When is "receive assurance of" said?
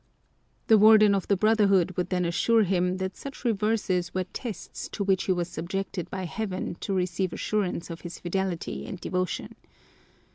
6.95-8.01